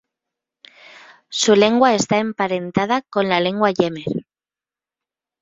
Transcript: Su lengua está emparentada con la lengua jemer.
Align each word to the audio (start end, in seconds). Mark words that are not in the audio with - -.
Su 1.29 1.53
lengua 1.55 1.93
está 1.93 2.17
emparentada 2.17 3.03
con 3.03 3.29
la 3.29 3.39
lengua 3.39 3.71
jemer. 3.71 4.25